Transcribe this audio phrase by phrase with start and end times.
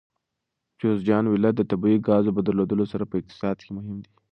[0.79, 4.11] جوزجان ولایت د طبیعي ګازو په درلودلو سره په اقتصاد کې مهم دی.